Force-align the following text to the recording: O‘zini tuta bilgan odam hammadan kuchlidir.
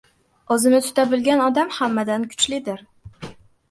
O‘zini 0.55 0.79
tuta 0.85 1.05
bilgan 1.13 1.45
odam 1.51 1.71
hammadan 1.79 2.29
kuchlidir. 2.35 2.87